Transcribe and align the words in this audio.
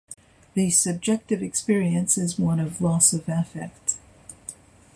The 0.55 0.71
subjective 0.71 1.43
experience 1.43 2.17
is 2.17 2.39
one 2.39 2.59
of 2.59 2.81
loss 2.81 3.13
of 3.13 3.29
affect. 3.29 3.97